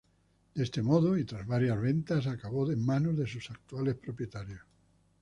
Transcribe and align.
De 0.55 0.63
este 0.63 0.81
modo, 0.81 1.15
y 1.15 1.25
tras 1.25 1.45
varias 1.45 1.79
ventas 1.79 2.25
acabó 2.25 2.71
en 2.71 2.83
manos 2.83 3.15
de 3.15 3.27
sus 3.27 3.51
actuales 3.51 3.93
propietarios. 3.97 4.61